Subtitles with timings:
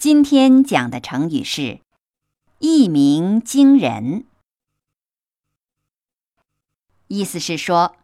[0.00, 1.82] 今天讲的成语是
[2.58, 4.24] “一鸣惊人”，
[7.08, 7.96] 意思是说，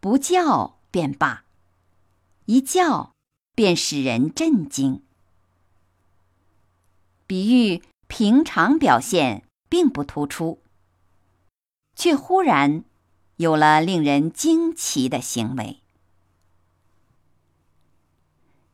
[0.00, 1.44] 不叫便罢，
[2.46, 3.12] 一叫
[3.54, 5.02] 便使人震惊。
[7.26, 10.62] 比喻平常表现并不突出，
[11.94, 12.84] 却忽然
[13.36, 15.82] 有了令人惊奇的行为。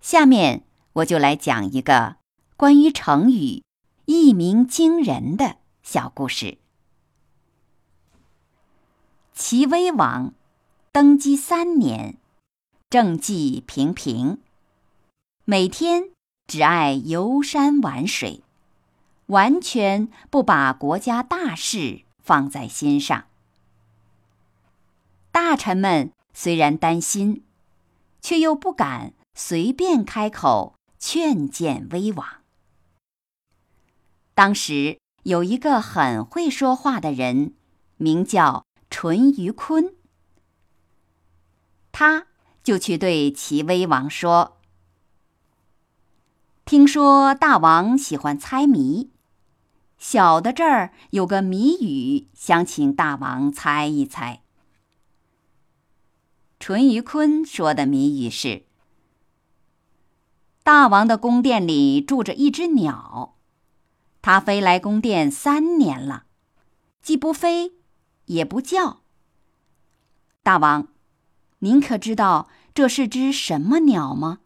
[0.00, 2.18] 下面我就来讲一个
[2.56, 3.64] 关于成语
[4.06, 6.58] “一鸣惊人”的小故事。
[9.32, 10.32] 齐威王
[10.92, 12.16] 登基三年，
[12.88, 14.38] 政绩平平，
[15.44, 16.10] 每天
[16.46, 18.44] 只爱游山玩水。
[19.26, 23.24] 完全不把国家大事放在心上。
[25.32, 27.42] 大臣们虽然担心，
[28.20, 32.43] 却又不敢随便开口劝谏威王。
[34.34, 37.54] 当时有一个很会说话的人，
[37.96, 39.94] 名叫淳于髡，
[41.92, 42.26] 他
[42.62, 44.58] 就去对齐威王说
[46.66, 49.10] ：“听说大王喜欢猜谜。”
[49.96, 54.42] 小的这儿有个谜语，想请大王猜一猜。
[56.58, 58.64] 淳于髡说的谜语是：
[60.62, 63.33] 大王的宫殿里住着一只鸟，
[64.26, 66.24] 它飞来宫殿三年了，
[67.02, 67.74] 既不飞，
[68.24, 69.02] 也不叫。
[70.42, 70.88] 大王，
[71.58, 74.38] 您可知道这是只什么鸟吗？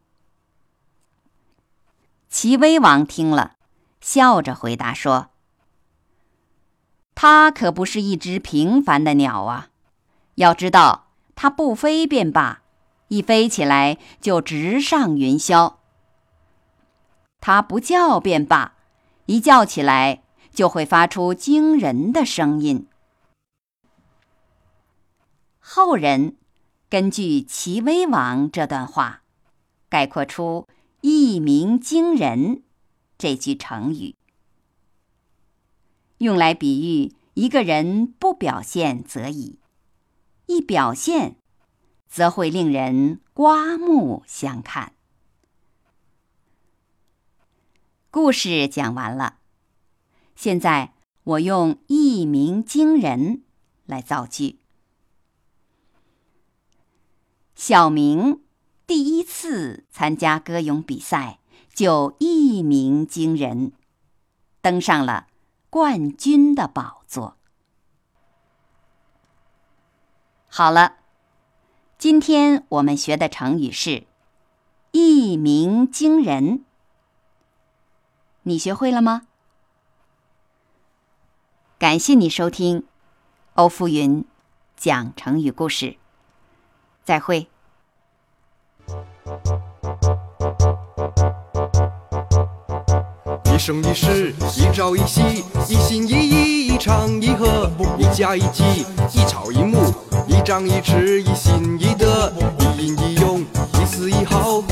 [2.29, 3.55] 齐威王听了，
[4.01, 5.31] 笑着回答说。
[7.15, 9.69] 它可不是一只平凡的鸟啊！
[10.35, 12.63] 要知道，它不飞便罢，
[13.07, 15.77] 一飞起来就直上云霄；
[17.41, 18.75] 它不叫便罢，
[19.29, 20.23] 一叫起来
[20.55, 22.87] 就会发出惊人的声音。
[25.59, 26.39] 后人
[26.89, 29.23] 根据齐威王这段话，
[29.91, 30.67] 概括出
[31.03, 32.63] “一鸣惊人”
[33.19, 34.17] 这句成语。
[36.17, 39.59] 用来比喻一个人不表现则已，
[40.47, 41.37] 一表现，
[42.09, 44.95] 则会令人刮目相看。
[48.11, 49.37] 故事讲完了，
[50.35, 53.43] 现在我用“一鸣惊人”
[53.85, 54.59] 来造句。
[57.55, 58.41] 小明
[58.87, 61.39] 第一次参加歌咏比赛，
[61.75, 63.73] 就一鸣惊人，
[64.63, 65.27] 登上了。
[65.69, 67.37] 冠军的宝座。
[70.47, 70.97] 好了，
[71.99, 74.07] 今天我们学的成语是
[74.93, 76.65] “一鸣惊人”，
[78.49, 79.25] 你学会了吗？
[81.79, 82.85] 感谢你收听
[83.57, 84.25] 欧富云
[84.75, 85.99] 讲成语故事，
[87.05, 87.47] 再会。
[93.45, 98.65] 一生一世，一朝一夕，一心一意，一唱一和，一家一计，
[99.13, 99.93] 一草一木，
[100.27, 103.41] 一张一弛，一心一德，一阴一用，
[103.75, 104.63] 一丝一毫，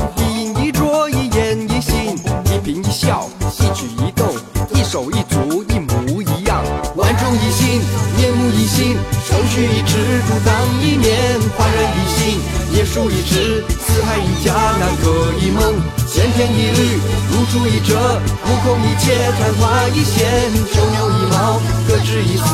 [12.77, 16.99] 新，叶舒一枝，四海一家，南柯一梦，千篇一律，
[17.31, 18.21] 如出一辙。
[18.45, 22.45] 目空一切，昙花一现，九牛一毛，各执一词，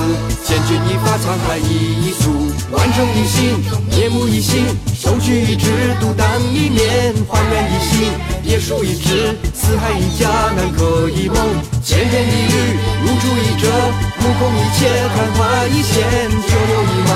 [0.46, 2.32] 千钧一发，沧海一粟，
[2.72, 3.60] 万众一心，
[3.92, 4.66] 面目一新，
[4.96, 5.68] 手举一指，
[6.00, 8.10] 独当一面，焕然一新，
[8.44, 11.36] 叶舒一枝，四海一家，南柯一梦，
[11.84, 13.68] 千篇一律，如出一辙，
[14.22, 16.00] 目空一切，昙花一现，
[16.32, 17.12] 九牛一毛，